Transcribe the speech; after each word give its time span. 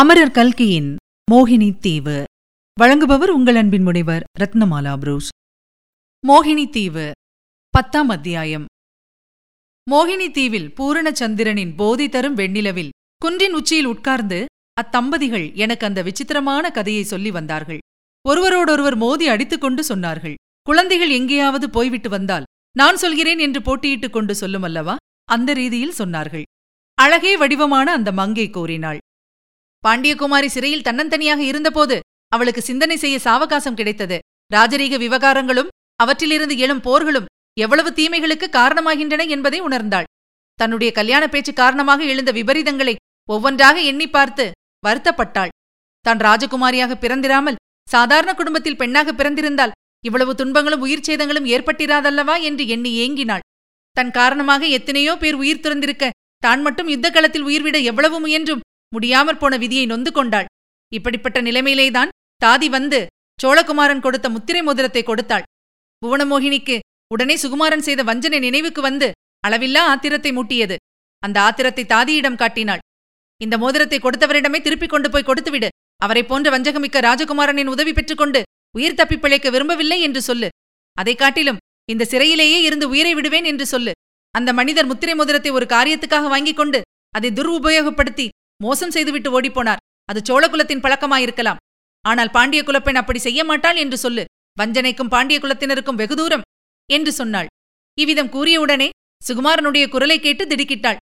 அமரர் 0.00 0.30
கல்கியின் 0.30 0.96
மோகினி 1.30 1.78
தீவு. 1.78 2.24
வழங்குபவர் 2.80 3.26
உங்கள் 3.26 3.54
அன்பின் 3.54 3.82
முனைவர் 3.82 4.24
ரத்னமாலா 4.40 4.96
புரூஸ். 4.96 5.28
மோகினி 6.28 6.70
தீவு 6.70 7.12
பத்தாம் 7.68 8.08
அத்தியாயம். 8.08 8.64
மோகினி 9.90 10.30
தீவில் 10.30 10.72
பூரணச்சந்திரனின் 10.76 11.72
போதி 11.76 12.08
தரும் 12.08 12.36
வெண்ணிலவில் 12.36 12.88
குன்றின் 13.16 13.52
உச்சியில் 13.52 13.84
உட்கார்ந்து 13.84 14.46
அத்தம்பதிகள் 14.82 15.54
எனக்கு 15.54 15.86
அந்த 15.86 16.02
விசித்திரமான 16.02 16.70
கதையை 16.70 17.02
சொல்லி 17.02 17.30
வந்தார்கள். 17.30 17.78
ஒருவரோடொருவர் 18.28 18.96
மோதி 18.96 19.28
அடித்துக் 19.28 19.60
கொண்டு 19.60 19.86
சொன்னார்கள் 19.86 20.34
குழந்தைகள் 20.62 21.10
எங்கேயாவது 21.10 21.70
போய்விட்டு 21.70 22.08
வந்தால் 22.08 22.44
நான் 22.76 22.96
சொல்கிறேன் 22.96 23.38
என்று 23.38 23.60
போட்டியிட்டுக் 23.60 24.12
கொண்டு 24.12 24.34
சொல்லும் 24.34 24.62
அல்லவா? 24.62 24.96
அந்த 25.24 25.52
ரீதியில் 25.52 25.98
சொன்னார்கள். 25.98 26.42
அழகே 26.94 27.36
வடிவமான 27.36 27.92
அந்த 27.92 28.12
மங்கை 28.12 28.50
கூறினாள் 28.50 28.98
பாண்டியகுமாரி 29.84 30.48
சிறையில் 30.54 30.86
தன்னந்தனியாக 30.88 31.40
இருந்தபோது 31.50 31.96
அவளுக்கு 32.32 32.62
சிந்தனை 32.68 32.96
செய்ய 33.02 33.16
சாவகாசம் 33.26 33.78
கிடைத்தது. 33.78 34.16
ராஜரீக 34.50 34.94
விவகாரங்களும் 35.04 35.72
அவற்றிலிருந்து 36.00 36.54
எழும் 36.64 36.84
போர்களும் 36.86 37.28
எவ்வளவு 37.56 37.90
தீமைகளுக்கு 37.98 38.46
காரணமாகின்றன 38.58 39.22
என்பதை 39.34 39.58
உணர்ந்தாள். 39.68 40.08
தன்னுடைய 40.58 40.90
கல்யாண 40.98 41.24
பேச்சு 41.28 41.52
காரணமாக 41.62 42.00
எழுந்த 42.12 42.30
விபரீதங்களை 42.38 42.94
ஒவ்வொன்றாக 43.28 43.76
எண்ணி 43.90 44.06
பார்த்து 44.08 44.44
வருத்தப்பட்டாள். 44.84 45.52
தான் 46.04 46.20
ராஜகுமாரியாக 46.26 46.92
பிறந்திராமல் 47.02 47.60
சாதாரண 47.88 48.30
குடும்பத்தில் 48.34 48.80
பெண்ணாக 48.80 49.12
பிறந்திருந்தால் 49.12 49.76
இவ்வளவு 50.04 50.32
துன்பங்களும் 50.40 50.84
உயிர் 50.86 51.06
சேதங்களும் 51.08 51.48
ஏற்பட்டிராதல்லவா 51.54 52.36
என்று 52.48 52.64
எண்ணி 52.74 52.90
ஏங்கினாள். 53.04 53.44
தன் 53.96 54.12
காரணமாக 54.18 54.62
எத்தனையோ 54.78 55.12
பேர் 55.22 55.36
உயிர் 55.42 55.62
துறந்திருக்க 55.64 56.04
தான் 56.42 56.62
மட்டும் 56.66 56.90
யுத்த 56.92 57.08
களத்தில் 57.10 57.46
உயிர்விட 57.48 57.78
எவ்வளவு 57.90 58.16
முயன்றும் 58.24 58.62
முடியாமற் 58.92 59.40
போன 59.40 59.56
விதியை 59.56 59.86
நொந்து 59.86 60.12
கொண்டாள். 60.12 60.44
இப்படிப்பட்ட 60.92 61.42
நிலைமையிலேதான் 61.42 62.08
தாதி 62.44 62.66
வந்து 62.66 63.06
சோழகுமாரன் 63.42 64.00
கொடுத்த 64.00 64.28
முத்திரை 64.28 64.62
மோதிரத்தை 64.62 65.02
கொடுத்தாள். 65.02 65.42
புவனமோகினிக்கு 66.06 66.78
உடனே 67.12 67.34
சுகுமாரன் 67.34 67.78
செய்த 67.78 68.02
வஞ்சனை 68.02 68.38
நினைவுக்கு 68.38 68.82
வந்து 68.82 69.10
அளவில்லா 69.48 69.78
ஆத்திரத்தை 69.78 70.32
மூட்டியது. 70.32 70.76
அந்த 71.18 71.40
ஆத்திரத்தை 71.40 71.84
தாதியிடம் 71.84 72.36
காட்டினாள். 72.36 72.78
இந்த 73.40 73.58
மோதிரத்தை 73.58 73.98
கொடுத்தவரிடமே 73.98 74.60
திருப்பிக் 74.60 74.88
கொண்டு 74.88 75.10
போய் 75.10 75.24
கொடுத்துவிடு. 75.26 75.68
அவரைப் 75.96 76.28
போன்ற 76.28 76.50
வஞ்சகமிக்க 76.50 77.00
ராஜகுமாரனின் 77.00 77.66
உதவி 77.66 77.92
பெற்றுக்கொண்டு 77.92 78.42
உயிர் 78.76 78.94
தப்பிப் 78.94 79.20
பிழைக்க 79.20 79.50
விரும்பவில்லை 79.50 80.00
என்று 80.00 80.22
சொல்லு. 80.22 80.48
அதைக் 80.92 81.18
காட்டிலும் 81.18 81.56
இந்த 81.88 82.06
சிறையிலேயே 82.10 82.60
இருந்து 82.62 82.88
உயிரை 82.88 83.14
விடுவேன் 83.14 83.44
என்று 83.44 83.66
சொல்லு. 83.66 83.92
அந்த 84.30 84.52
மனிதர் 84.52 84.86
முத்திரை 84.86 85.14
மோதிரத்தை 85.14 85.50
ஒரு 85.50 85.66
காரியத்துக்காக 85.68 86.28
வாங்கிக் 86.28 86.56
கொண்டு 86.56 86.82
அதை 87.10 87.30
துர்உபயோகப்படுத்தி 87.30 88.28
மோசம் 88.64 88.94
செய்துவிட்டு 88.96 89.30
ஓடிப்போனார். 89.36 89.82
அது 90.08 90.20
சோழகுலத்தின் 90.28 90.82
பழக்கமாயிருக்கலாம். 90.84 91.60
ஆனால் 92.04 92.32
பாண்டிய 92.36 92.60
குலப்பெண் 92.68 93.00
அப்படி 93.00 93.20
செய்ய 93.24 93.40
மாட்டாள் 93.50 93.80
என்று 93.82 93.96
சொல்லு. 94.04 94.24
வஞ்சனைக்கும் 94.56 95.12
பாண்டிய 95.14 95.38
குலத்தினருக்கும் 95.42 96.00
வெகு 96.00 96.16
தூரம் 96.20 96.46
என்று 96.90 97.12
சொன்னாள். 97.18 97.48
இவ்விதம் 97.98 98.32
கூறியவுடனே 98.34 98.88
சுகுமாரனுடைய 99.22 99.84
குரலை 99.88 100.16
கேட்டு 100.20 100.44
திடுக்கிட்டாள். 100.46 101.00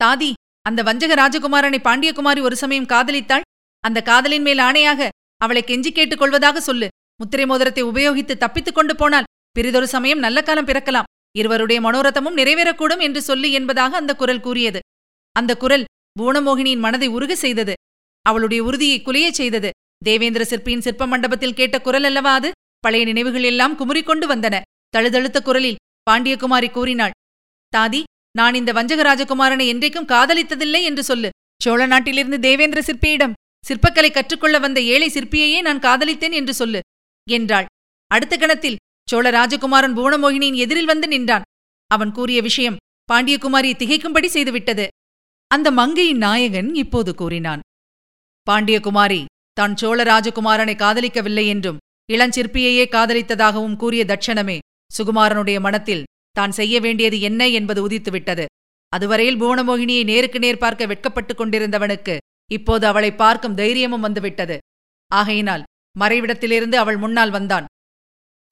தாதி 0.00 0.30
அந்த 0.66 0.80
வஞ்சக 0.88 1.12
ராஜகுமாரனை 1.20 1.78
பாண்டியகுமாரி 1.86 2.40
ஒரு 2.48 2.56
சமயம் 2.62 2.90
காதலித்தாள். 2.92 3.46
அந்த 3.84 3.98
காதலின் 4.02 4.44
மேல் 4.46 4.62
ஆணையாக 4.66 5.08
அவளை 5.40 5.62
கெஞ்சி 5.66 5.90
கேட்டுக் 5.92 6.20
கொள்வதாக 6.20 6.60
சொல்லு. 6.60 6.86
முத்திரை 7.20 7.44
மோதிரத்தை 7.50 7.82
உபயோகித்து 7.90 8.34
தப்பித்துக் 8.36 8.76
கொண்டு 8.78 8.94
போனால் 9.00 9.28
பிறிதொரு 9.56 9.88
சமயம் 9.94 10.22
நல்ல 10.24 10.38
காலம் 10.42 10.68
பிறக்கலாம். 10.68 11.08
இருவருடைய 11.34 11.78
மனோரதமும் 11.86 12.38
நிறைவேறக்கூடும் 12.40 13.02
என்று 13.06 13.20
சொல்லு 13.28 13.48
என்பதாக 13.58 13.96
அந்த 14.02 14.12
குரல் 14.20 14.44
கூறியது. 14.46 14.80
அந்த 15.36 15.52
குரல் 15.62 15.84
பூனமோகினியின் 16.18 16.78
மனதை 16.78 17.08
உருக 17.08 17.32
செய்தது. 17.36 17.74
அவளுடைய 18.26 18.64
உறுதியை 18.64 18.98
குலையச் 19.02 19.38
செய்தது. 19.40 19.70
தேவேந்திர 20.04 20.44
சிற்பியின் 20.44 20.80
சிற்ப 20.80 21.06
மண்டபத்தில் 21.06 21.54
கேட்ட 21.54 21.76
குரல் 21.80 22.04
அல்லவா 22.04 22.32
அது? 22.34 22.50
பழைய 22.80 23.04
நினைவுகள் 23.04 23.42
எல்லாம் 23.42 23.76
குமுறிக்கொண்டு 23.78 24.26
வந்தன. 24.26 24.60
தழுதழுத்த 24.88 25.38
குரலில் 25.42 25.80
பாண்டியகுமாரி 26.10 26.68
கூறினாள் 26.70 27.14
தாதி 27.72 28.00
நான் 28.38 28.54
இந்த 28.54 28.70
வஞ்சக 28.72 29.00
ராஜகுமாரனை 29.02 29.66
என்றைக்கும் 29.72 30.10
காதலித்ததில்லை 30.12 30.80
என்று 30.82 31.02
சொல்லு. 31.02 31.28
சோழ 31.62 31.86
நாட்டிலிருந்து 31.86 32.38
தேவேந்திர 32.38 32.80
சிற்பியிடம் 32.80 33.36
சிற்பக்கலை 33.64 34.10
கற்றுக்கொள்ள 34.12 34.58
வந்த 34.58 34.78
ஏழை 34.80 35.08
சிற்பியையே 35.08 35.60
நான் 35.60 35.78
காதலித்தேன் 35.78 36.32
என்று 36.32 36.54
சொல்லு 36.54 36.80
என்றாள். 37.30 37.66
அடுத்த 38.10 38.34
கணத்தில் 38.36 38.80
சோழ 39.08 39.30
ராஜகுமாரன் 39.30 39.96
புவனமோகினியின் 39.98 40.60
எதிரில் 40.64 40.90
வந்து 40.92 41.08
நின்றான். 41.08 41.46
அவன் 41.90 42.12
கூறிய 42.12 42.40
விஷயம் 42.42 42.80
பாண்டியகுமாரியை 43.12 43.76
திகைக்கும்படி 43.78 44.26
செய்துவிட்டது. 44.26 44.86
அந்த 45.54 45.68
மங்கையின் 45.70 46.16
நாயகன் 46.16 46.70
இப்போது 46.74 47.10
கூறினான் 47.14 47.62
பாண்டியகுமாரி 48.46 49.20
தான் 49.56 49.74
சோழ 49.74 49.98
ராஜகுமாரனை 50.02 50.74
காதலிக்கவில்லை 50.76 51.44
என்றும் 51.46 51.80
இளஞ்சிற்பியையே 52.12 52.84
காதலித்ததாகவும் 52.94 53.76
கூறிய 53.76 54.02
தட்சணமே 54.04 54.56
சுகுமாரனுடைய 54.90 55.58
மனத்தில் 55.60 56.06
தான் 56.36 56.50
செய்ய 56.50 56.74
வேண்டியது 56.80 57.16
என்ன 57.20 57.42
என்பது 57.48 57.80
உதித்துவிட்டது. 57.88 58.44
அதுவரையில் 58.92 59.40
புவனமோகினியை 59.42 60.02
நேருக்கு 60.04 60.38
நேர் 60.38 60.58
பார்க்க 60.58 60.86
வெட்கப்பட்டுக் 60.86 61.38
கொண்டிருந்தவனுக்கு 61.40 62.14
இப்போது 62.50 62.84
அவளை 62.86 63.10
பார்க்கும் 63.14 63.54
தைரியமும் 63.54 64.00
வந்துவிட்டது. 64.00 64.56
ஆகையினால் 65.10 65.66
மறைவிடத்திலிருந்து 65.96 66.76
அவள் 66.82 66.96
முன்னால் 66.96 67.30
வந்தான். 67.30 67.66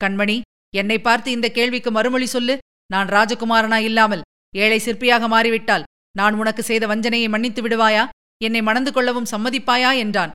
கண்மணி 0.00 0.36
என்னை 0.74 0.98
பார்த்து 1.00 1.30
இந்த 1.30 1.48
கேள்விக்கு 1.48 1.90
மறுமொழி 1.90 2.26
சொல்லு. 2.26 2.56
நான் 2.90 3.08
ராஜகுமாரனா 3.08 3.78
இல்லாமல் 3.88 4.26
ஏழை 4.54 4.78
சிற்பியாக 4.84 5.28
மாறிவிட்டால் 5.28 5.86
நான் 6.12 6.34
உனக்கு 6.34 6.62
செய்த 6.62 6.86
வஞ்சனையை 6.86 7.28
மன்னித்து 7.28 7.62
விடுவாயா? 7.62 8.08
என்னை 8.44 8.62
மணந்து 8.62 8.92
கொள்ளவும் 8.92 9.30
சம்மதிப்பாயா? 9.30 9.96
என்றான். 9.96 10.30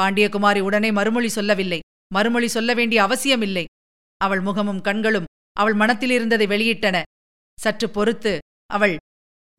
பாண்டியகுமாரி 0.00 0.60
உடனே 0.60 0.92
மறுமொழி 0.92 1.28
சொல்லவில்லை. 1.28 1.80
மறுமொழி 2.14 2.48
சொல்ல 2.48 2.74
வேண்டிய 2.74 3.02
அவசியமில்லை. 3.02 3.64
அவள் 4.16 4.40
முகமும் 4.40 4.80
கண்களும் 4.80 5.24
அவள் 5.52 5.76
மனத்திலிருந்ததை 5.76 6.46
வெளியிட்டன. 6.46 7.02
சற்று 7.58 7.90
பொறுத்து 7.90 8.38
அவள் 8.66 8.96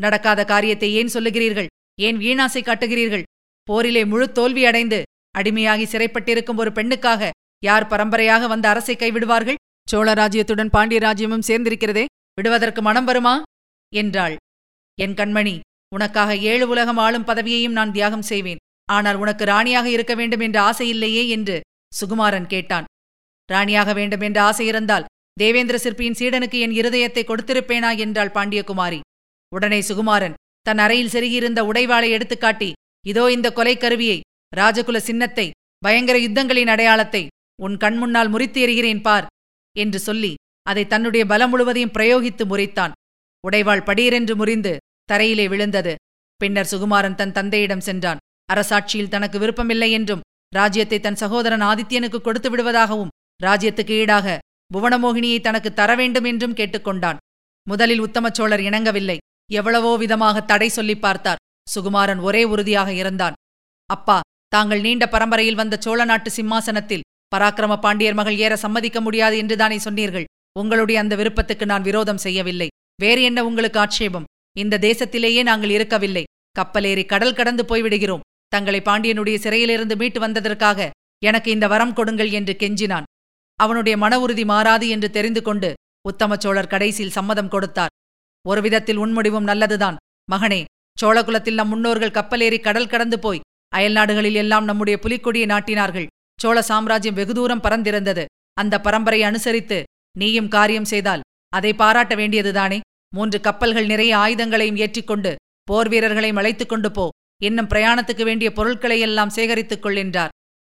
நடக்காத 0.02 0.46
காரியத்தை 0.46 0.94
ஏன் 0.94 1.14
சொல்லுகிறீர்கள்? 1.14 1.68
ஏன் 2.00 2.18
வீணாசை 2.18 2.62
காட்டுகிறீர்கள்? 2.62 3.24
போரிலே 3.64 4.06
முழு 4.06 4.32
தோல்வி 4.32 4.66
அடைந்து 4.66 5.04
அடிமையாகி 5.38 5.86
சிறைப்பட்டிருக்கும் 5.86 6.56
ஒரு 6.56 6.72
பெண்ணுக்காக 6.72 7.30
யார் 7.64 7.88
பரம்பரையாக 7.88 8.48
வந்த 8.48 8.70
அரசை 8.70 8.96
கைவிடுவார்கள்? 8.96 9.56
சோழ 9.90 10.14
ராஜ்யத்துடன் 10.14 10.70
பாண்டிய 10.70 11.00
ராஜ்யமும் 11.00 11.48
சேர்ந்திருக்கிறதே? 11.48 12.06
விடுவதற்கு 12.34 12.82
மனம் 12.82 13.06
வருமா? 13.06 13.44
என்றாள். 13.94 14.36
என் 15.04 15.18
கண்மணி 15.20 15.56
உனக்காக 15.92 16.32
ஏழு 16.52 16.66
உலகம் 16.74 17.00
ஆளும் 17.06 17.28
பதவியையும் 17.30 17.78
நான் 17.78 17.94
தியாகம் 17.96 18.28
செய்வேன். 18.32 18.62
ஆனால் 18.90 19.18
உனக்கு 19.24 19.44
ராணியாக 19.52 19.88
இருக்க 19.96 20.14
வேண்டும் 20.20 20.44
என்ற 20.48 20.58
ஆசை 20.70 20.86
இல்லையே 20.94 21.24
என்று 21.36 21.56
சுகுமாரன் 21.92 22.48
கேட்டான். 22.54 22.86
ராணியாக 23.50 23.90
வேண்டும் 24.00 24.24
என்ற 24.28 24.38
ஆசை 24.50 24.66
இருந்தால் 24.72 25.08
தேவேந்திர 25.38 25.78
சிற்பியின் 25.86 26.18
சீடனுக்கு 26.20 26.58
என் 26.66 26.76
இருதயத்தை 26.80 27.24
கொடுத்திருப்பேனா 27.26 27.90
என்றாள் 28.04 28.36
பாண்டியகுமாரி. 28.38 29.00
உடனே 29.52 29.80
சுகுமாரன் 29.90 30.38
தன் 30.66 30.82
அறையில் 30.86 31.14
செருகியிருந்த 31.14 31.60
உடைவாளை 31.70 32.10
எடுத்துக்காட்டி 32.18 32.70
இதோ 33.06 33.24
இந்த 33.36 33.48
கொலை 33.58 33.76
கருவியை 33.78 34.18
ராஜகுல 34.54 34.98
சின்னத்தை 35.10 35.48
பயங்கர 35.82 36.18
யுத்தங்களின் 36.24 36.72
அடையாளத்தை 36.74 37.24
உன் 37.60 37.76
கண்முன்னால் 37.84 38.32
முறித்து 38.34 38.60
எறிகிறேன் 38.66 39.04
பார் 39.08 39.28
என்று 39.76 40.00
சொல்லி 40.08 40.32
அதை 40.66 40.84
தன்னுடைய 40.94 41.24
பலம் 41.32 41.52
முழுவதையும் 41.54 41.94
பிரயோகித்து 41.98 42.44
முறித்தான். 42.52 42.94
உடைவாள் 43.44 43.86
படீரென்று 43.88 44.34
முறிந்து 44.42 44.74
தரையிலே 45.12 45.48
விழுந்தது. 45.48 45.96
பின்னர் 46.38 46.70
சுகுமாரன் 46.72 47.16
தன் 47.16 47.32
தந்தையிடம் 47.32 47.80
சென்றான். 47.80 48.18
அரசாட்சியில் 48.54 49.08
தனக்கு 49.08 49.40
விருப்பமில்லை 49.40 49.92
என்றும் 49.92 50.22
ராஜ்யத்தை 50.56 51.00
தன் 51.00 51.16
சகோதரன் 51.16 51.62
ஆதித்யனுக்கு 51.62 52.22
கொடுத்து 52.22 52.50
விடுவதாகவும் 52.50 53.12
ராஜ்யத்துக்கு 53.44 53.92
ஈடாக 53.92 54.38
புவனமோகினியை 54.74 55.42
தனக்கு 55.42 55.74
தர 55.74 55.96
வேண்டும் 55.96 56.24
என்றும் 56.24 56.54
கேட்டுக்கொண்டான். 56.54 57.18
முதலில் 57.68 58.00
உத்தம 58.00 58.30
சோழர் 58.32 58.60
இணங்கவில்லை. 58.60 59.18
எவ்வளவோ 59.52 59.98
விதமாக 59.98 60.42
தடை 60.42 60.68
சொல்லிப் 60.68 61.02
பார்த்தார். 61.02 61.42
சுகுமாரன் 61.68 62.22
ஒரே 62.22 62.44
உறுதியாக 62.44 62.94
இருந்தான். 62.94 63.34
அப்பா 63.86 64.20
தாங்கள் 64.48 64.82
நீண்ட 64.82 65.10
பரம்பரையில் 65.10 65.56
வந்த 65.56 65.78
சோழ 65.80 66.06
நாட்டு 66.06 66.32
சிம்மாசனத்தில் 66.32 67.06
பராக்கிரம 67.36 67.80
பாண்டியர் 67.80 68.14
மகள் 68.14 68.38
ஏற 68.38 68.56
சம்மதிக்க 68.56 69.02
முடியாது 69.02 69.38
என்றுதானே 69.38 69.78
சொன்னீர்கள். 69.78 70.26
உங்களுடைய 70.60 71.02
அந்த 71.02 71.16
விருப்பத்துக்கு 71.16 71.66
நான் 71.66 71.82
விரோதம் 71.82 72.18
செய்யவில்லை. 72.18 72.68
வேறு 73.02 73.22
என்ன 73.22 73.46
உங்களுக்கு 73.46 73.80
ஆட்சேபம்? 73.80 74.24
இந்த 74.58 74.80
தேசத்திலேயே 74.88 75.42
நாங்கள் 75.44 75.70
இருக்கவில்லை. 75.70 76.24
கப்பலேறி 76.60 77.06
கடல் 77.06 77.38
கடந்து 77.40 77.64
போய்விடுகிறோம். 77.70 78.26
தங்களை 78.48 78.80
பாண்டியனுடைய 78.82 79.36
சிறையிலிருந்து 79.36 79.96
மீட்டு 79.96 80.20
வந்ததற்காக 80.20 80.90
எனக்கு 81.24 81.52
இந்த 81.52 81.66
வரம் 81.68 81.94
கொடுங்கள் 81.94 82.30
என்று 82.30 82.54
கெஞ்சினான். 82.60 83.08
அவனுடைய 83.60 83.96
மன 83.98 84.20
உறுதி 84.20 84.46
மாறாது 84.46 84.86
என்று 84.90 85.10
தெரிந்து 85.10 85.42
கொண்டு 85.42 85.70
உத்தம 86.10 86.38
சோழர் 86.38 86.72
கடைசியில் 86.74 87.16
சம்மதம் 87.18 87.52
கொடுத்தார். 87.54 87.94
ஒரு 88.46 88.62
விதத்தில் 88.62 89.02
உன்முடிவும் 89.04 89.50
நல்லதுதான். 89.50 90.00
மகனே 90.32 90.62
சோழகுலத்தில் 90.98 91.60
நம் 91.60 91.68
முன்னோர்கள் 91.68 92.16
கப்பலேறி 92.18 92.60
கடல் 92.60 92.92
கடந்து 92.94 93.20
போய் 93.20 93.44
அயல்நாடுகளில் 93.74 94.40
எல்லாம் 94.44 94.66
நம்முடைய 94.66 95.00
புலிக்கொடியை 95.04 95.48
நாட்டினார்கள். 95.54 96.08
சோழ 96.40 96.62
சாம்ராஜ்யம் 96.62 97.18
வெகு 97.20 97.34
தூரம் 97.34 97.62
பறந்திருந்தது 97.62 98.26
அந்த 98.54 98.76
பரம்பரை 98.86 99.24
அனுசரித்து 99.24 99.78
நீயும் 100.20 100.48
காரியம் 100.48 100.90
செய்தால் 100.94 101.26
அதை 101.54 101.74
பாராட்ட 101.74 102.16
வேண்டியதுதானே? 102.16 102.80
மூன்று 103.16 103.42
கப்பல்கள் 103.42 103.86
நிறைய 103.86 104.18
ஆயுதங்களையும் 104.18 104.76
ஏற்றிக்கொண்டு 104.76 105.36
போர் 105.64 105.90
வீரர்களையும் 105.90 106.36
அழைத்துக் 106.36 106.70
கொண்டு 106.70 106.92
போ. 106.92 107.10
இன்னும் 107.44 107.68
பிரயாணத்துக்கு 107.68 108.24
வேண்டிய 108.24 108.52
பொருட்களை 108.52 109.00
எல்லாம் 109.00 109.30
சேகரித்துக் 109.30 109.82
கொள் 109.82 109.96
என்றார். 109.96 110.30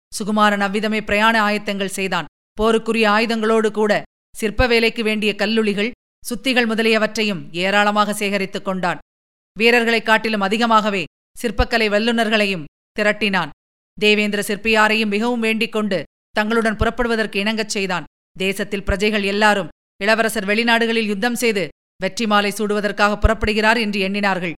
சுகுமாரன் 0.07 0.59
அவ்விதமே 0.59 1.01
பிரயாண 1.01 1.41
ஆயத்தங்கள் 1.41 1.85
செய்தான். 1.85 2.25
போருக்குரிய 2.61 3.07
ஆயுதங்களோடு 3.09 3.71
கூட 3.71 4.03
சிற்ப 4.37 4.67
வேலைக்கு 4.67 5.03
வேண்டிய 5.03 5.35
கல்லுளிகள் 5.37 5.91
சுத்திகள் 6.29 6.67
முதலியவற்றையும் 6.67 7.53
ஏராளமாக 7.53 8.13
சேகரித்துக் 8.13 8.65
கொண்டான். 8.65 8.97
வீரர்களைக் 9.59 10.05
காட்டிலும் 10.05 10.41
அதிகமாகவே 10.41 11.03
சிற்பக்கலை 11.41 11.89
வல்லுநர்களையும் 11.89 12.63
திரட்டினான். 12.99 13.49
தேவேந்திர 13.99 14.43
சிற்பியாரையும் 14.47 15.07
மிகவும் 15.07 15.39
வேண்டிக் 15.39 15.71
கொண்டு 15.71 16.03
தங்களுடன் 16.31 16.75
புறப்படுவதற்கு 16.75 17.43
இணங்கச் 17.43 17.69
செய்தான். 17.69 18.03
தேசத்தில் 18.37 18.83
பிரஜைகள் 18.83 19.23
எல்லாரும் 19.23 19.67
இளவரசர் 20.01 20.45
வெளிநாடுகளில் 20.45 21.05
யுத்தம் 21.05 21.35
செய்து 21.35 21.67
வெற்றி 22.03 22.25
மாலை 22.31 22.51
சூடுவதற்காக 22.57 23.13
புறப்படுகிறார் 23.15 23.79
என்று 23.85 23.99
எண்ணினார்கள். 24.07 24.55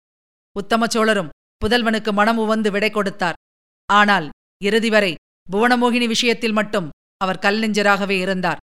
உத்தம 0.57 0.87
சோழரும் 0.87 1.33
புதல்வனுக்கு 1.63 2.11
மனம் 2.19 2.41
உவந்து 2.45 2.71
விடை 2.71 2.91
கொடுத்தார். 2.91 3.39
ஆனால் 3.89 4.27
இறுதி 4.61 4.91
வரை 4.95 5.13
புவனமோகினி 5.47 6.07
விஷயத்தில் 6.07 6.57
மட்டும் 6.59 6.91
அவர் 7.25 7.43
கல்நெஞ்சராகவே 7.47 8.17
இருந்தார். 8.25 8.61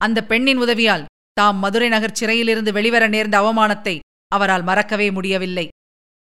அந்த 0.00 0.18
பெண்ணின் 0.30 0.60
உதவியால் 0.64 1.08
தாம் 1.32 1.58
மதுரை 1.64 1.88
நகர் 1.88 2.18
சிறையிலிருந்து 2.20 2.70
வெளிவர 2.72 3.04
நேர்ந்த 3.08 3.36
அவமானத்தை 3.42 3.94
அவரால் 4.32 4.64
மறக்கவே 4.68 5.08
முடியவில்லை. 5.16 5.66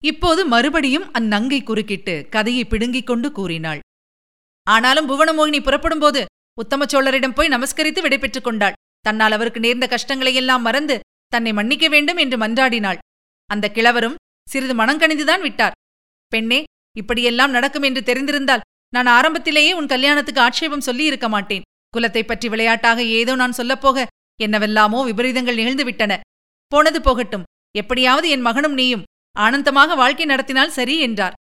இப்போது 0.03 0.41
மறுபடியும் 0.45 1.07
அந்நங்கை 1.19 1.61
குறுக்கிட்டு 1.63 2.15
கதையை 2.35 2.65
பிடுங்கிக் 2.65 3.09
கொண்டு 3.11 3.29
கூறினாள். 3.33 3.81
ஆனாலும் 4.67 5.09
புவனமோகினி 5.11 5.61
புறப்படும்போது 5.63 6.23
உத்தம 6.59 6.87
சோழரிடம் 6.93 7.37
போய் 7.39 7.53
நமஸ்கரித்து 7.55 8.01
விடைபெற்றுக் 8.03 8.47
கொண்டாள். 8.47 8.77
தன்னால் 9.01 9.35
அவருக்கு 9.37 9.61
நேர்ந்த 9.65 9.87
கஷ்டங்களையெல்லாம் 9.95 10.67
மறந்து 10.69 10.97
தன்னை 11.33 11.53
மன்னிக்க 11.53 11.87
வேண்டும் 11.89 12.21
என்று 12.25 12.37
மன்றாடினாள். 12.39 13.01
அந்த 13.51 13.67
கிழவரும் 13.77 14.19
சிறிது 14.49 14.75
மனங்கணிந்துதான் 14.75 15.45
விட்டார். 15.47 15.77
பெண்ணே 16.33 16.61
இப்படியெல்லாம் 16.97 17.55
நடக்கும் 17.57 17.87
என்று 17.89 18.03
தெரிந்திருந்தால் 18.03 18.65
நான் 18.93 19.09
ஆரம்பத்திலேயே 19.15 19.73
உன் 19.79 19.91
கல்யாணத்துக்கு 19.93 20.41
ஆட்சேபம் 20.41 20.87
சொல்லியிருக்க 20.89 21.27
மாட்டேன். 21.29 21.67
குலத்தை 21.95 22.23
பற்றி 22.25 22.47
விளையாட்டாக 22.49 23.01
ஏதோ 23.19 23.33
நான் 23.35 23.59
சொல்லப்போக 23.59 24.05
என்னவெல்லாமோ 24.41 24.99
விபரீதங்கள் 25.05 25.59
நிகழ்ந்துவிட்டன. 25.61 26.13
போனது 26.73 26.99
போகட்டும். 27.01 27.47
எப்படியாவது 27.75 28.27
என் 28.29 28.47
மகனும் 28.49 28.77
நீயும் 28.81 29.07
ஆனந்தமாக 29.37 29.95
வாழ்க்கை 29.95 30.27
நடத்தினால் 30.27 30.77
சரி 30.79 30.95
என்றார். 31.07 31.37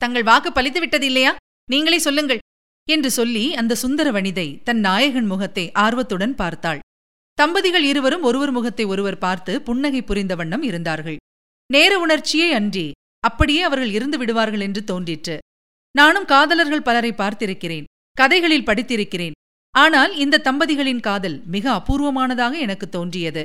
தங்கள் 0.00 0.28
வாக்கு 0.30 0.50
பலித்து 0.52 0.80
விட்டது 0.80 1.06
இல்லையா 1.06 1.32
நீங்களே 1.68 1.98
சொல்லுங்கள் 1.98 2.40
என்று 2.88 3.10
சொல்லி 3.10 3.44
அந்த 3.54 3.76
சுந்தர 3.82 4.08
வனிதை 4.10 4.46
தன் 4.64 4.80
நாயகன் 4.86 5.28
முகத்தை 5.32 5.64
ஆர்வத்துடன் 5.84 6.34
பார்த்தாள். 6.34 6.80
தம்பதிகள் 7.42 7.84
இருவரும் 7.90 8.24
ஒருவர் 8.28 8.52
முகத்தை 8.56 8.84
ஒருவர் 8.92 9.22
பார்த்து 9.22 9.52
புன்னகை 9.68 10.00
புரிந்த 10.08 10.32
வண்ணம் 10.40 10.64
இருந்தார்கள். 10.68 11.16
நேர 11.70 11.92
உணர்ச்சியே 12.04 12.48
அன்றி 12.58 12.84
அப்படியே 13.24 13.62
அவர்கள் 13.68 13.92
இருந்து 13.96 14.16
விடுவார்கள் 14.20 14.64
என்று 14.66 14.80
தோன்றிற்று. 14.90 15.36
நானும் 15.94 16.26
காதலர்கள் 16.32 16.84
பலரை 16.88 17.12
பார்த்திருக்கிறேன் 17.20 17.88
கதைகளில் 18.16 18.66
படித்திருக்கிறேன். 18.68 19.36
ஆனால் 19.74 20.12
இந்த 20.24 20.42
தம்பதிகளின் 20.46 21.02
காதல் 21.08 21.36
மிக 21.54 21.64
அபூர்வமானதாக 21.78 22.54
எனக்கு 22.66 22.86
தோன்றியது. 22.96 23.42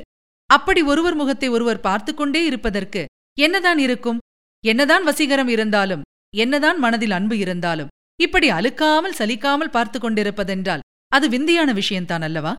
அப்படி 0.50 0.80
ஒருவர் 0.90 1.18
முகத்தை 1.20 1.48
ஒருவர் 1.56 1.84
பார்த்து 1.86 2.12
கொண்டே 2.14 2.42
இருப்பதற்கு 2.50 3.02
என்னதான் 3.38 3.80
இருக்கும்? 3.86 4.20
என்னதான் 4.64 5.04
வசீகரம் 5.10 5.50
இருந்தாலும் 5.54 6.04
என்னதான் 6.34 6.78
மனதில் 6.84 7.16
அன்பு 7.18 7.36
இருந்தாலும் 7.44 7.92
இப்படி 8.20 8.48
அழுக்காமல் 8.58 9.18
சலிக்காமல் 9.20 9.74
பார்த்து 9.76 9.98
கொண்டிருப்பதென்றால் 9.98 10.84
அது 11.12 11.26
விந்தையான 11.34 11.72
விஷயம்தான் 11.80 12.24
அல்லவா? 12.28 12.54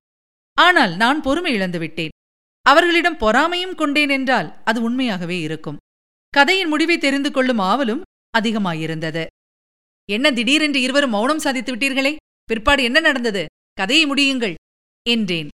ஆனால் 0.60 0.94
நான் 0.96 1.20
பொறுமை 1.22 1.52
இழந்து 1.54 1.80
விட்டேன். 1.80 2.14
அவர்களிடம் 2.66 3.20
பொறாமையும் 3.20 3.76
கொண்டேன் 3.76 4.10
என்றால் 4.10 4.50
அது 4.64 4.80
உண்மையாகவே 4.82 5.38
இருக்கும். 5.42 5.82
கதையின் 6.34 6.68
முடிவை 6.68 6.98
தெரிந்து 6.98 7.30
கொள்ளும் 7.32 7.62
ஆவலும் 7.72 8.02
அதிகமாயிருந்தது. 8.38 9.24
என்ன 10.10 10.28
திடீரென்று 10.32 10.80
இருவரும் 10.82 11.10
மௌனம் 11.10 11.44
சாதித்து 11.46 11.72
விட்டீர்களே? 11.76 12.14
பிற்பாடு 12.50 12.82
என்ன 12.84 13.00
நடந்தது? 13.00 13.44
கதையை 13.74 14.06
முடியுங்கள் 14.06 14.56
என்றேன். 15.06 15.50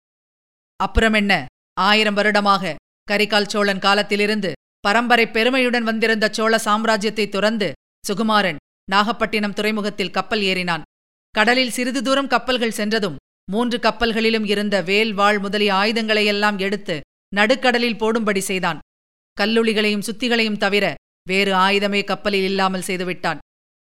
அப்புறம் 0.79 1.13
என்ன? 1.13 1.33
ஆயிரம் 1.79 2.13
வருடமாக 2.13 2.75
கரிகால் 3.07 3.51
சோழன் 3.53 3.83
காலத்திலிருந்து 3.85 4.51
பரம்பரை 4.79 5.25
பெருமையுடன் 5.27 5.83
வந்திருந்த 5.83 6.25
சோழ 6.31 6.53
சாம்ராஜ்யத்தை 6.65 7.25
துறந்து 7.29 7.67
சுகுமாரன் 8.03 8.61
நாகப்பட்டினம் 8.91 9.53
துறைமுகத்தில் 9.53 10.11
கப்பல் 10.11 10.43
ஏறினான். 10.51 10.85
கடலில் 11.35 11.75
சிறிது 11.77 12.01
தூரம் 12.01 12.31
கப்பல்கள் 12.33 12.77
சென்றதும் 12.79 13.19
மூன்று 13.51 13.77
கப்பல்களிலும் 13.77 14.45
இருந்த 14.45 14.81
வேல் 14.81 15.13
வாழ் 15.13 15.39
முதலிய 15.39 15.73
ஆயுதங்களையெல்லாம் 15.73 16.57
எடுத்து 16.59 16.99
நடுக்கடலில் 17.35 17.97
போடும்படி 17.97 18.39
செய்தான். 18.39 18.79
கல்லுளிகளையும் 19.41 20.05
சுத்திகளையும் 20.07 20.57
தவிர 20.57 20.93
வேறு 21.29 21.53
ஆயுதமே 21.53 22.03
கப்பலில் 22.03 22.43
இல்லாமல் 22.43 22.87
செய்துவிட்டான். 22.87 23.37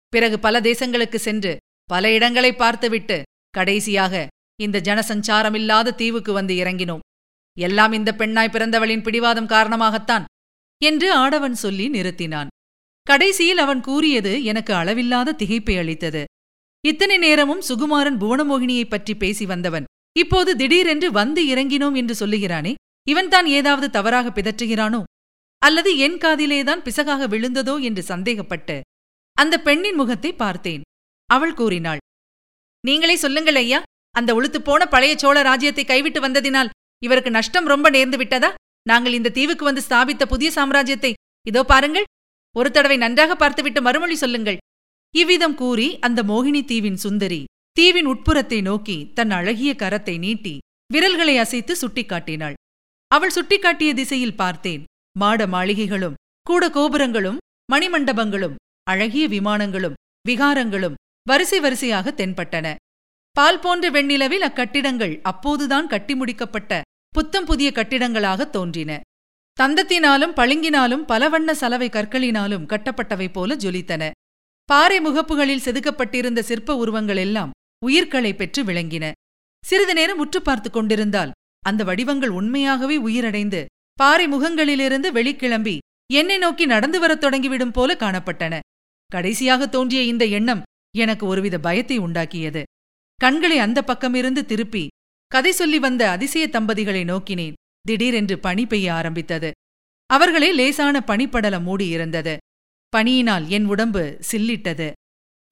பிறகு 0.08 0.38
பல 0.38 0.60
தேசங்களுக்கு 0.60 1.14
சென்று 1.14 1.56
பல 1.84 2.12
இடங்களை 2.12 2.52
பார்த்துவிட்டு 2.54 3.22
கடைசியாக 3.50 4.26
இந்த 4.60 4.80
ஜனசஞ்சாரமில்லாத 4.80 5.94
தீவுக்கு 5.94 6.32
வந்து 6.32 6.54
இறங்கினோம். 6.54 7.04
எல்லாம் 7.56 7.92
இந்த 7.92 8.10
பெண்ணாய் 8.14 8.54
பிறந்தவளின் 8.54 9.02
பிடிவாதம் 9.02 9.48
காரணமாகத்தான் 9.48 10.24
என்று 10.82 11.08
ஆடவன் 11.14 11.54
சொல்லி 11.54 11.86
நிறுத்தினான். 11.90 12.46
கடைசியில் 13.02 13.58
அவன் 13.58 13.80
கூறியது 13.80 14.44
எனக்கு 14.44 14.74
அளவில்லாத 14.74 15.36
திகைப்பை 15.38 15.78
அளித்தது. 15.78 16.24
இத்தனை 16.90 17.16
நேரமும் 17.18 17.62
சுகுமாரன் 17.68 18.18
புவனமோகினியைப் 18.20 18.88
பற்றி 18.88 19.14
பேசி 19.16 19.46
வந்தவன். 19.46 19.84
இப்போது 20.18 20.50
திடீரென்று 20.56 21.08
வந்து 21.12 21.40
இறங்கினோம் 21.46 21.96
என்று 21.96 22.14
சொல்லுகிறானே 22.22 22.72
இவன்தான் 23.08 23.46
ஏதாவது 23.58 23.86
தவறாக 23.90 24.28
பிதற்றுகிறானோ? 24.28 25.00
அல்லது 25.62 25.90
என் 25.96 26.18
காதிலேதான் 26.18 26.84
பிசகாக 26.84 27.22
விழுந்ததோ 27.28 27.74
என்று 27.80 28.02
சந்தேகப்பட்டு 28.02 28.76
அந்த 29.36 29.54
பெண்ணின் 29.60 29.94
முகத்தை 29.94 30.30
பார்த்தேன். 30.34 30.82
அவள் 31.30 31.54
கூறினாள் 31.54 32.00
நீங்களே 32.84 33.16
சொல்லுங்கள் 33.16 33.54
ஐயா 33.54 33.80
அந்த 34.14 34.30
உளுத்துப்போன 34.34 34.82
பழைய 34.88 35.14
சோழ 35.16 35.42
ராஜ்யத்தை 35.42 35.84
கைவிட்டு 35.84 36.20
வந்ததினால் 36.20 36.72
இவருக்கு 37.02 37.30
நஷ்டம் 37.30 37.66
ரொம்ப 37.66 37.86
நேர்ந்து 37.90 38.16
விட்டதா? 38.16 38.50
நாங்கள் 38.88 39.12
இந்த 39.12 39.28
தீவுக்கு 39.28 39.64
வந்து 39.64 39.80
ஸ்தாபித்த 39.80 40.26
புதிய 40.26 40.50
சாம்ராஜ்யத்தை 40.54 41.12
இதோ 41.46 41.62
பாருங்கள் 41.64 42.08
ஒரு 42.56 42.70
தடவை 42.70 42.96
நன்றாக 42.96 43.32
பார்த்துவிட்டு 43.36 43.82
மறுமொழி 43.82 44.14
சொல்லுங்கள். 44.14 44.58
இவ்விதம் 45.14 45.54
கூறி 45.54 45.88
அந்த 46.06 46.22
மோகினி 46.22 46.62
தீவின் 46.64 47.00
சுந்தரி 47.04 47.44
தீவின் 47.76 48.08
உட்புறத்தை 48.12 48.58
நோக்கி 48.62 48.96
தன் 49.16 49.30
அழகிய 49.30 49.70
கரத்தை 49.74 50.14
நீட்டி 50.18 50.54
விரல்களை 50.90 51.34
அசைத்து 51.38 51.72
சுட்டிக்காட்டினாள். 51.82 52.56
அவள் 53.10 53.34
சுட்டிக்காட்டிய 53.36 53.90
திசையில் 53.94 54.38
பார்த்தேன். 54.40 54.82
மாட 55.18 55.46
மாளிகைகளும் 55.46 56.18
கூட 56.46 56.70
கோபுரங்களும் 56.70 57.38
மணிமண்டபங்களும் 57.72 58.58
அழகிய 58.90 59.24
விமானங்களும் 59.28 59.98
விகாரங்களும் 60.28 60.98
வரிசை 61.26 61.58
வரிசையாக 61.60 62.10
தென்பட்டன. 62.10 62.66
பால் 63.36 63.60
போன்ற 63.60 63.90
வெண்ணிலவில் 63.90 64.46
அக்கட்டிடங்கள் 64.48 65.14
அப்போதுதான் 65.22 65.86
கட்டி 65.86 66.14
முடிக்கப்பட்ட 66.14 66.80
புத்தம் 67.14 67.44
புதிய 67.44 67.68
கட்டிடங்களாக 67.74 68.50
தோன்றின. 68.50 68.92
தந்தத்தினாலும் 69.58 70.36
பளிங்கினாலும் 70.38 71.06
பலவண்ண 71.10 71.50
சலவை 71.52 71.88
கற்களினாலும் 71.88 72.68
கட்டப்பட்டவை 72.72 73.28
போல 73.32 73.54
ஜொலித்தன. 73.54 74.10
பாறை 74.70 75.00
முகப்புகளில் 75.00 75.62
செதுக்கப்பட்டிருந்த 75.64 76.40
சிற்ப 76.40 76.76
உருவங்கள் 76.76 77.16
எல்லாம் 77.16 77.50
உயிர்களை 77.84 78.34
பெற்று 78.34 78.64
விளங்கின. 78.64 79.12
சிறிது 79.64 79.94
நேரம் 79.94 80.18
உற்று 80.18 80.42
பார்த்து 80.42 80.70
கொண்டிருந்தால் 80.70 81.30
அந்த 81.66 81.84
வடிவங்கள் 81.84 82.28
உண்மையாகவே 82.28 82.96
உயிரடைந்து 83.00 83.64
பாறை 83.92 84.26
முகங்களிலிருந்து 84.26 85.08
வெளிக்கிளம்பி 85.18 85.78
என்னை 86.12 86.38
நோக்கி 86.38 86.66
நடந்து 86.66 87.00
வரத் 87.00 87.24
தொடங்கிவிடும் 87.24 87.72
போல 87.72 87.94
காணப்பட்டன. 87.94 88.58
கடைசியாக 89.06 89.68
தோன்றிய 89.68 90.02
இந்த 90.02 90.24
எண்ணம் 90.24 90.62
எனக்கு 90.96 91.26
ஒருவித 91.26 91.58
பயத்தை 91.58 91.98
உண்டாக்கியது. 92.00 92.62
கண்களை 93.14 93.58
அந்த 93.58 93.84
பக்கமிருந்து 93.86 94.44
திருப்பி 94.44 94.88
கதை 95.26 95.52
சொல்லி 95.52 95.78
வந்த 95.78 96.10
அதிசய 96.10 96.48
தம்பதிகளை 96.48 97.04
நோக்கினேன். 97.04 97.56
திடீரென்று 97.80 98.38
பனி 98.38 98.66
பெய்ய 98.66 98.94
ஆரம்பித்தது. 98.94 99.50
அவர்களே 100.06 100.52
லேசான 100.52 101.02
பனிப்படலம் 101.06 101.66
மூடியிருந்தது. 101.70 102.36
பணியினால் 102.92 103.44
என் 103.48 103.66
உடம்பு 103.66 104.02
சில்லிட்டது. 104.30 104.88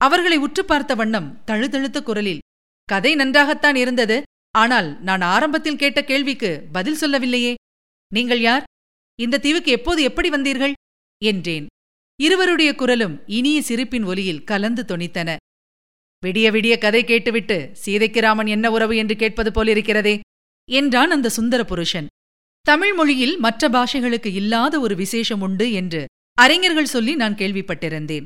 அவர்களை 0.01 0.37
உற்று 0.37 0.63
பார்த்த 0.65 0.95
வண்ணம் 0.95 1.29
தழுதழுத்த 1.45 1.97
குரலில் 2.01 2.43
கதை 2.89 3.11
நன்றாகத்தான் 3.15 3.75
இருந்தது 3.75 4.17
ஆனால் 4.55 4.89
நான் 5.01 5.23
ஆரம்பத்தில் 5.33 5.79
கேட்ட 5.81 5.99
கேள்விக்கு 6.03 6.51
பதில் 6.71 6.99
சொல்லவில்லையே. 7.01 7.53
நீங்கள் 8.11 8.39
யார்? 8.39 8.63
இந்த 9.19 9.41
தீவுக்கு 9.45 9.71
எப்போது 9.71 10.01
எப்படி 10.03 10.29
வந்தீர்கள்? 10.29 10.73
என்றேன். 11.21 11.65
இருவருடைய 12.19 12.69
குரலும் 12.75 13.15
இனிய 13.37 13.57
சிரிப்பின் 13.61 14.03
ஒலியில் 14.03 14.43
கலந்து 14.43 14.83
தொனித்தன. 14.87 15.29
விடிய 16.23 16.47
விடிய 16.51 16.75
கதை 16.77 17.01
கேட்டுவிட்டு 17.03 17.57
சீதைக்கு 17.73 18.19
ராமன் 18.19 18.47
என்ன 18.47 18.71
உறவு 18.71 18.93
என்று 18.97 19.15
கேட்பது 19.15 19.49
போலிருக்கிறதே 19.51 20.15
என்றான் 20.69 21.11
அந்த 21.11 21.27
சுந்தர 21.29 21.61
புருஷன் 21.63 22.07
தமிழ் 22.65 22.93
மொழியில் 22.93 23.35
மற்ற 23.37 23.69
பாஷைகளுக்கு 23.69 24.29
இல்லாத 24.33 24.79
ஒரு 24.79 24.95
விசேஷம் 24.95 25.41
உண்டு 25.41 25.65
என்று 25.71 26.01
அறிஞர்கள் 26.37 26.85
சொல்லி 26.85 27.15
நான் 27.15 27.33
கேள்விப்பட்டிருந்தேன். 27.33 28.23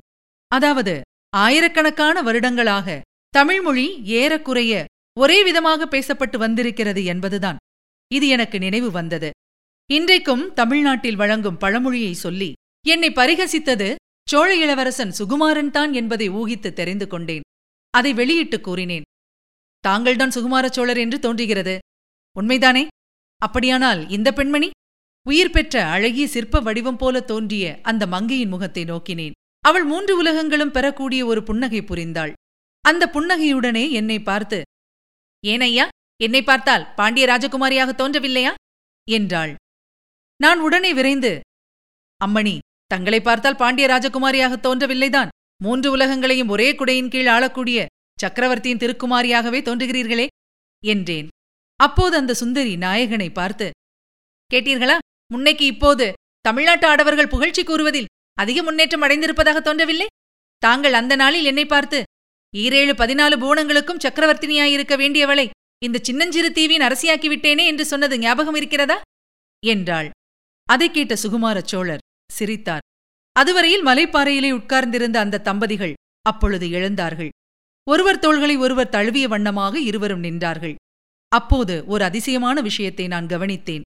அதாவது 0.47 1.01
ஆயிரக்கணக்கான 1.29 2.21
வருடங்களாக 2.21 3.01
தமிழ்மொழி 3.29 3.85
ஏறக்குறைய 4.03 4.85
ஒரே 5.19 5.43
விதமாக 5.43 5.85
பேசப்பட்டு 5.85 6.37
வந்திருக்கிறது 6.37 7.05
என்பதுதான். 7.05 7.57
இது 8.13 8.27
எனக்கு 8.27 8.59
நினைவு 8.59 8.91
வந்தது. 8.91 9.29
இன்றைக்கும் 9.91 10.53
தமிழ்நாட்டில் 10.53 11.15
வழங்கும் 11.15 11.57
பழமொழியை 11.57 12.13
சொல்லி 12.13 12.53
என்னை 12.87 13.09
பரிகசித்தது 13.09 13.95
சோழ 14.29 14.55
இளவரசன் 14.55 15.13
சுகுமாரன் 15.19 15.69
தான் 15.69 15.93
என்பதை 15.93 16.29
ஊகித்து 16.29 16.73
தெரிந்து 16.73 17.07
கொண்டேன். 17.07 17.41
அதை 17.89 18.13
வெளியிட்டு 18.13 18.61
கூறினேன். 18.61 19.07
தாங்கள்தான் 19.79 20.29
சுகுமார 20.29 20.65
சோழர் 20.65 20.97
என்று 20.97 21.19
தோன்றுகிறது. 21.19 21.79
உண்மைதானே? 22.39 22.87
அப்படியானால் 23.37 24.09
இந்த 24.09 24.33
பெண்மணி 24.33 24.69
உயிர் 25.25 25.51
பெற்ற 25.51 25.83
அழகிய 25.85 26.25
சிற்ப 26.27 26.59
வடிவம் 26.59 26.97
போல 26.97 27.15
தோன்றிய 27.21 27.65
அந்த 27.83 28.03
மங்கையின் 28.07 28.49
முகத்தை 28.49 28.83
நோக்கினேன். 28.83 29.35
அவள் 29.63 29.83
மூன்று 29.83 30.13
உலகங்களும் 30.17 30.71
பெறக்கூடிய 30.71 31.21
ஒரு 31.25 31.41
புன்னகை 31.43 31.81
புரிந்தாள். 31.81 32.31
அந்த 32.85 33.03
புன்னகையுடனே 33.13 33.83
என்னை 33.91 34.17
பார்த்து 34.19 34.59
ஏனையா 35.43 35.85
என்னை 36.19 36.41
பார்த்தால் 36.43 36.87
பாண்டிய 36.95 37.25
ராஜகுமாரியாக 37.27 37.91
தோன்றவில்லையா? 38.01 38.53
என்றாள். 39.07 39.53
நான் 40.39 40.59
உடனே 40.59 40.91
விரைந்து 40.93 41.31
அம்மணி 42.21 42.55
தங்களை 42.85 43.19
பார்த்தால் 43.21 43.59
பாண்டிய 43.61 43.85
ராஜகுமாரியாக 43.87 44.57
தோன்றவில்லைதான். 44.65 45.31
மூன்று 45.63 45.87
உலகங்களையும் 45.95 46.51
ஒரே 46.53 46.67
குடையின் 46.75 47.11
கீழ் 47.13 47.27
ஆளக்கூடிய 47.27 47.85
சக்கரவர்த்தியின் 48.21 48.81
திருக்குமாரியாகவே 48.83 49.59
தோன்றுகிறீர்களே 49.67 50.27
என்றேன். 50.83 51.29
அப்போது 51.79 52.15
அந்த 52.17 52.33
சுந்தரி 52.33 52.73
நாயகனை 52.77 53.29
பார்த்து 53.31 53.67
கேட்டீர்களா? 54.51 54.97
முன்னைக்கு 55.31 55.65
இப்போது 55.65 56.13
தமிழ்நாட்டு 56.41 56.87
ஆடவர்கள் 56.87 57.27
புகழ்ச்சி 57.27 57.63
கூறுவதில் 57.63 58.05
அதிக 58.33 58.63
முன்னேற்றம் 58.63 59.01
அடைந்திருப்பதாக 59.01 59.61
தோன்றவில்லை? 59.61 60.07
தாங்கள் 60.57 60.93
அந்த 60.93 61.15
நாளில் 61.15 61.45
என்னை 61.45 61.65
பார்த்து 61.65 62.03
ஈரேழு 62.57 62.93
பதினாலு 62.93 63.37
பூணங்களுக்கும் 63.39 63.99
சக்கரவர்த்தினியாயிருக்க 64.07 64.97
வேண்டியவளை 64.97 65.49
இந்த 65.83 65.99
சின்னஞ்சிறு 66.01 66.51
தீவின் 66.51 66.81
அரசியாக்கி 66.81 67.29
விட்டேனே 67.31 67.65
என்று 67.65 67.85
சொன்னது 67.85 68.19
ஞாபகம் 68.19 68.55
இருக்கிறதா? 68.55 69.01
என்றாள். 69.65 70.09
அதைக் 70.63 70.93
கேட்ட 70.93 71.13
சுகுமார 71.13 71.63
சோழர் 71.63 71.99
சிரித்தார். 72.31 72.81
அதுவரையில் 73.31 73.85
மலைப்பாறையிலே 73.85 74.51
உட்கார்ந்திருந்த 74.51 75.19
அந்த 75.19 75.41
தம்பதிகள் 75.41 75.93
அப்பொழுது 76.21 76.67
எழுந்தார்கள். 76.67 77.29
ஒருவர் 77.89 78.19
தோள்களை 78.19 78.55
ஒருவர் 78.55 78.89
தழுவிய 78.89 79.27
வண்ணமாக 79.27 79.79
இருவரும் 79.79 80.23
நின்றார்கள். 80.23 80.75
அப்போது 81.27 81.85
ஒரு 81.85 82.03
அதிசயமான 82.03 82.61
விஷயத்தை 82.61 83.07
நான் 83.07 83.25
கவனித்தேன். 83.25 83.81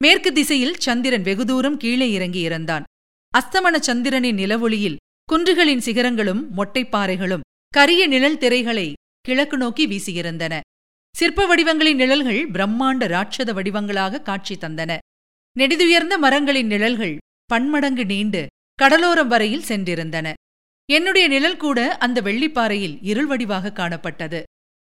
மேற்கு 0.00 0.32
திசையில் 0.32 0.76
சந்திரன் 0.76 1.22
வெகு 1.22 1.44
தூரம் 1.44 1.76
கீழே 1.76 2.10
இறங்கி 2.10 2.48
இறந்தான். 2.48 2.82
அஸ்தமன 3.32 3.76
சந்திரனின் 3.78 4.36
நிலவொளியில் 4.36 5.00
குன்றுகளின் 5.32 5.82
சிகரங்களும் 5.86 6.42
மொட்டைப்பாறைகளும் 6.56 7.44
கரிய 7.68 8.06
நிழல் 8.06 8.38
திரைகளை 8.38 8.92
கிழக்கு 9.20 9.56
நோக்கி 9.56 9.86
வீசியிருந்தன. 9.86 10.60
சிற்ப 11.14 11.46
வடிவங்களின் 11.46 11.96
நிழல்கள் 11.96 12.50
பிரம்மாண்ட 12.50 13.06
ராட்சத 13.06 13.52
வடிவங்களாக 13.52 14.22
காட்சி 14.22 14.54
தந்தன. 14.54 14.98
நெடிதுயர்ந்த 15.58 16.18
மரங்களின் 16.18 16.66
நிழல்கள் 16.66 17.16
பன்மடங்கு 17.44 18.04
நீண்டு 18.04 18.46
கடலோரம் 18.82 19.26
வரையில் 19.26 19.68
சென்றிருந்தன. 19.68 20.32
என்னுடைய 20.88 21.28
நிழல் 21.28 21.56
கூட 21.56 21.96
அந்த 21.96 22.20
வெள்ளிப்பாறையில் 22.20 22.96
இருள் 23.00 23.26
வடிவாக 23.26 23.72
காணப்பட்டது. 23.72 24.42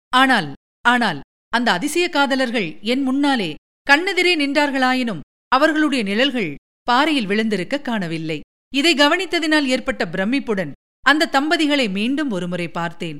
ஆனால் 0.10 0.54
ஆனால் 0.82 1.20
அந்த 1.50 1.72
அதிசய 1.72 2.10
காதலர்கள் 2.10 2.70
என் 2.82 3.02
முன்னாலே 3.02 3.56
கண்ணெதிரே 3.90 4.34
நின்றார்களாயினும் 4.40 5.20
அவர்களுடைய 5.48 6.04
நிழல்கள் 6.04 6.56
பாறையில் 6.82 7.26
விழுந்திருக்க 7.26 7.82
காணவில்லை. 7.82 8.40
இதை 8.74 8.94
கவனித்ததினால் 8.94 9.66
ஏற்பட்ட 9.66 10.06
பிரமிப்புடன் 10.06 10.72
அந்த 11.00 11.30
தம்பதிகளை 11.32 11.90
மீண்டும் 11.90 12.32
ஒருமுறை 12.32 12.70
பார்த்தேன். 12.70 13.18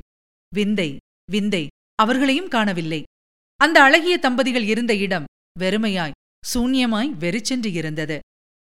விந்தை 0.54 0.96
விந்தை 1.30 1.66
அவர்களையும் 1.94 2.48
காணவில்லை. 2.48 3.02
அந்த 3.56 3.82
அழகிய 3.82 4.18
தம்பதிகள் 4.18 4.62
இருந்த 4.62 4.94
இடம் 4.94 5.24
வெறுமையாய் 5.60 6.16
சூன்யமாய் 6.54 7.10
வெறிச்சென்று 7.10 7.72
இருந்தது. 7.72 8.20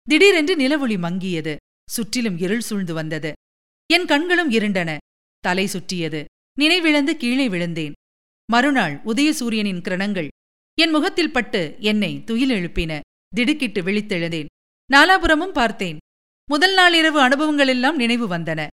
திடீரென்று 0.01 0.55
நிலவொளி 0.55 0.98
மங்கியது. 0.98 1.55
சுற்றிலும் 1.89 2.38
இருள் 2.38 2.62
சூழ்ந்து 2.62 2.93
வந்தது. 2.93 3.33
என் 3.93 4.05
கண்களும் 4.05 4.51
இருண்டன. 4.51 4.98
தலை 5.39 5.67
சுற்றியது. 5.67 6.25
நினைவிழந்து 6.60 7.13
கீழே 7.13 7.50
விழுந்தேன். 7.50 7.93
மறுநாள் 8.51 8.95
உதயசூரியனின் 9.05 9.81
கிரணங்கள் 9.81 10.27
என் 10.80 10.90
முகத்தில் 10.90 11.32
பட்டு 11.32 11.75
என்னை 11.80 12.24
துயில் 12.24 12.50
எழுப்பின. 12.50 13.00
திடுக்கிட்டு 13.36 13.82
விழித்தெழுந்தேன். 13.82 14.46
நாலாபுரமும் 14.94 15.51
பார்த்தேன். 15.51 15.98
முதல் 16.50 16.75
நாளிரவு 16.75 17.18
அனுபவங்களெல்லாம் 17.18 17.92
நினைவு 17.92 18.38
வந்தன. 18.38 18.68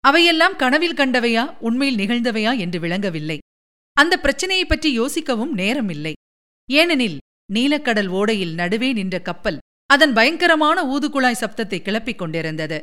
அவையெல்லாம் 0.00 0.56
கனவில் 0.56 0.94
கண்டவையா 0.94 1.58
உண்மையில் 1.58 2.06
நிகழ்ந்தவையா 2.06 2.58
என்று 2.58 2.80
விளங்கவில்லை. 2.80 3.38
அந்த 3.92 4.20
பிரச்சனையைப் 4.22 4.68
பற்றி 4.68 5.00
யோசிக்கவும் 5.00 5.56
நேரமில்லை. 5.56 6.12
ஏனெனில் 6.70 7.18
நீலக்கடல் 7.52 8.08
ஓடையில் 8.08 8.54
நடுவே 8.54 8.92
நின்ற 8.92 9.20
கப்பல் 9.20 9.58
அதன் 9.86 10.12
பயங்கரமான 10.12 10.82
ஊதுகுழாய் 10.82 11.40
சப்தத்தை 11.40 11.82
கிளப்பிக் 11.82 12.18
கொண்டிருந்தது. 12.18 12.80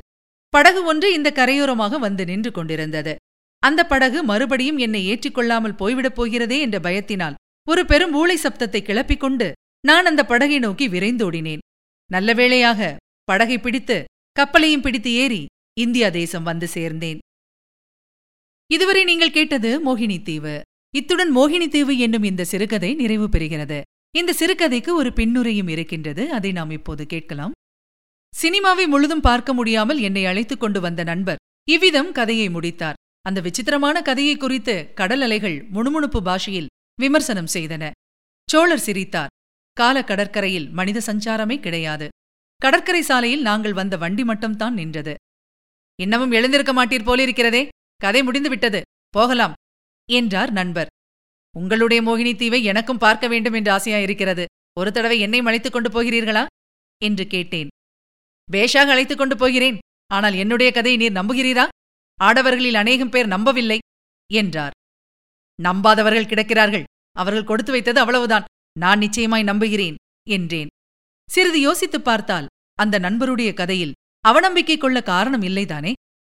படகு 0.49 0.83
ஒன்று 0.83 1.13
இந்த 1.13 1.31
கரையோரமாக 1.35 1.99
வந்து 1.99 2.25
நின்று 2.25 2.51
கொண்டிருந்தது. 2.51 3.15
அந்த 3.59 3.85
படகு 3.85 4.23
மறுபடியும் 4.23 4.77
என்னை 4.77 5.11
ஏற்றிக்கொள்ளாமல் 5.11 5.75
போய்விடப் 5.75 6.15
போகிறதே 6.15 6.59
என்ற 6.59 6.79
பயத்தினால் 6.79 7.33
ஒரு 7.69 7.81
பெரும் 7.85 8.13
ஊளை 8.19 8.35
சப்தத்தை 8.43 8.79
கிளப்பிக் 8.83 9.19
கொண்டு 9.19 9.47
நான் 9.87 10.05
அந்த 10.05 10.21
படகை 10.25 10.59
நோக்கி 10.59 10.85
விரைந்தோடினேன். 10.87 11.63
நல்ல 12.11 12.33
வேளையாக 12.33 12.95
படகை 13.23 13.57
பிடித்து 13.59 13.97
கப்பலையும் 14.39 14.81
பிடித்து 14.81 15.11
ஏறி 15.13 15.45
இந்தியா 15.79 16.09
தேசம் 16.09 16.43
வந்து 16.43 16.67
சேர்ந்தேன். 16.73 17.19
இதுவரை 18.69 19.03
நீங்கள் 19.03 19.31
கேட்டது 19.31 19.69
மோகினி 19.85 20.17
தீவு. 20.21 20.61
இத்துடன் 20.95 21.35
மோகினி 21.37 21.67
தீவு 21.67 21.97
என்னும் 21.97 22.23
இந்த 22.23 22.43
சிறுகதை 22.43 22.93
நிறைவு 22.93 23.27
பெறுகிறது. 23.27 23.81
இந்த 24.15 24.35
சிறுகதைக்கு 24.39 24.91
ஒரு 24.93 25.09
பின்னுரையும் 25.09 25.69
இருக்கின்றது. 25.69 26.31
அதை 26.31 26.51
நாம் 26.51 26.71
இப்போது 26.71 27.05
கேட்கலாம். 27.05 27.51
சினிமாவை 28.33 28.87
முழுதும் 28.87 29.21
பார்க்க 29.21 29.53
முடியாமல் 29.53 29.99
என்னை 29.99 30.25
அழைத்துக் 30.25 30.59
கொண்டு 30.59 30.81
வந்த 30.81 31.03
நண்பர் 31.03 31.41
இவ்விதம் 31.67 32.11
கதையை 32.11 32.49
முடித்தார். 32.49 32.99
அந்த 33.21 33.39
விசித்திரமான 33.41 34.01
கதையை 34.01 34.35
குறித்து 34.37 34.75
கடல் 34.93 35.21
அலைகள் 35.21 35.57
முணுமுணுப்பு 35.69 36.19
பாஷையில் 36.23 36.69
விமர்சனம் 36.99 37.47
செய்தன. 37.53 37.91
சோழர் 38.49 38.79
சிரித்தார். 38.79 39.27
கால 39.73 40.03
கடற்கரையில் 40.03 40.69
மனித 40.69 41.01
சஞ்சாரமே 41.05 41.59
கிடையாது. 41.59 42.09
கடற்கரை 42.55 43.01
சாலையில் 43.01 43.41
நாங்கள் 43.41 43.73
வந்த 43.73 43.97
வண்டி 43.97 44.23
மட்டும்தான் 44.23 44.73
நின்றது. 44.73 45.15
இன்னமும் 45.99 46.31
எழுந்திருக்க 46.31 46.73
மாட்டீர் 46.73 47.05
போலிருக்கிறதே. 47.05 47.67
கதை 47.95 48.23
முடிந்து 48.23 48.49
விட்டது. 48.49 48.81
போகலாம். 49.09 49.53
என்றார் 50.11 50.51
நண்பர். 50.51 50.87
உங்களுடைய 51.57 52.03
மோகினி 52.03 52.35
தீவை 52.35 52.63
எனக்கும் 52.63 52.97
பார்க்க 52.97 53.27
வேண்டும் 53.27 53.53
என்று 53.53 53.71
ஆசையாயிருக்கிறது. 53.71 54.45
ஒரு 54.79 54.91
தடவை 54.91 55.19
என்னை 55.19 55.39
அழைத்துக் 55.39 55.73
கொண்டு 55.73 55.89
போகிறீர்களா? 55.89 56.45
என்று 57.03 57.27
கேட்டேன். 57.27 57.67
பேஷாக 58.51 58.91
அழைத்துக் 58.91 59.17
கொண்டு 59.17 59.37
போகிறேன். 59.37 59.77
ஆனால் 60.07 60.33
என்னுடைய 60.33 60.71
கதையை 60.71 61.09
நீர் 61.09 61.25
நம்புகிறீரா? 61.25 61.67
ஆடவர்களில் 62.19 62.73
அநேகம் 62.73 63.09
பேர் 63.09 63.27
நம்பவில்லை. 63.27 63.79
என்றார். 64.33 64.71
நம்பாதவர்கள் 65.63 66.27
கிடக்கிறார்கள். 66.27 66.83
அவர்கள் 67.11 67.43
கொடுத்து 67.43 67.71
வைத்தது 67.71 67.99
அவ்வளவுதான். 67.99 68.45
நான் 68.79 68.97
நிச்சயமாய் 68.97 69.43
நம்புகிறேன் 69.43 69.95
என்றேன். 70.29 70.67
சிறிது 71.29 71.59
யோசித்துப் 71.59 72.03
பார்த்தால் 72.03 72.47
அந்த 72.75 72.99
நண்பருடைய 72.99 73.53
கதையில் 73.53 73.93
அவநம்பிக்கை 74.27 74.77
கொள்ள 74.77 75.01
காரணம் 75.03 75.41
இல்லைதானே? 75.41 75.93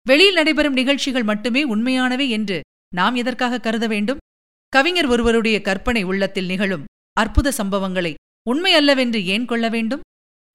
வெளியில் 0.07 0.33
நடைபெறும் 0.33 0.73
நிகழ்ச்சிகள் 0.73 1.23
மட்டுமே 1.23 1.63
உண்மையானவை 1.63 2.29
என்று 2.29 2.61
நாம் 2.95 3.15
எதற்காக 3.15 3.59
கருத 3.59 3.87
வேண்டும்? 3.87 4.17
கவிஞர் 4.69 5.05
ஒருவருடைய 5.05 5.61
கற்பனை 5.61 6.03
உள்ளத்தில் 6.03 6.45
நிகழும் 6.45 6.85
அற்புத 7.13 7.53
சம்பவங்களை 7.57 8.13
உண்மை 8.49 8.73
அல்லவென்று 8.73 9.25
ஏன் 9.25 9.45
கொள்ள 9.45 9.69
வேண்டும்? 9.69 10.01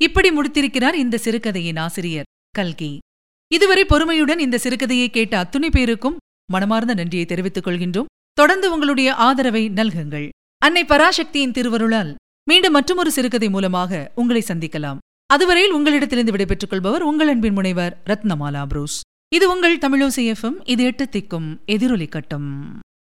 இப்படி 0.02 0.30
முடித்திருக்கிறார் 0.30 0.94
இந்த 0.94 1.18
சிறுகதையின் 1.18 1.76
ஆசிரியர் 1.76 2.24
கல்கி. 2.50 2.98
இதுவரை 3.52 3.84
பொறுமையுடன் 3.84 4.38
இந்த 4.38 4.58
சிறுகதையை 4.62 5.08
கேட்ட 5.08 5.38
அத்துணை 5.38 5.68
பேருக்கும் 5.70 6.16
மனமார்ந்த 6.50 6.94
நன்றியை 6.94 7.26
தெரிவித்துக் 7.26 7.66
கொள்கின்றோம். 7.66 8.04
தொடர்ந்து 8.38 8.72
உங்களுடைய 8.72 9.14
ஆதரவை 9.14 9.70
நல்குங்கள். 9.70 10.28
அன்னை 10.58 10.84
பராசக்தியின் 10.84 11.50
திருவருளால் 11.50 12.14
மீண்டும் 12.50 12.72
மற்றொரு 12.72 13.10
சிறுகதை 13.10 13.48
மூலமாக 13.50 14.12
உங்களை 14.14 14.42
சந்திக்கலாம். 14.48 14.98
அதுவரையில் 15.26 15.72
உங்களிடத்திலிருந்து 15.72 16.34
விடைபெற்றுக் 16.34 16.70
கொள்பவர் 16.70 17.02
உங்கள் 17.02 17.28
அன்பின் 17.28 17.52
முனைவர் 17.52 18.02
ரத்னமாலா 18.06 18.66
புரூஸ். 18.66 19.00
இது 19.34 19.50
உங்கள் 19.50 19.78
தமிழோசி 19.78 20.22
எஃப்எம் 20.32 20.58
இது 20.64 20.84
எட்டு 20.84 21.04
திக்கும் 21.04 21.48
எதிரொலி 21.66 22.08
கட்டும். 22.08 22.78